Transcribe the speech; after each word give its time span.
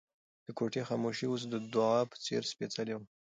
د 0.45 0.47
کوټې 0.57 0.81
خاموشي 0.89 1.25
اوس 1.29 1.41
د 1.49 1.55
دعا 1.73 1.99
په 2.11 2.15
څېر 2.25 2.41
سپېڅلې 2.51 2.93
وه. 2.97 3.05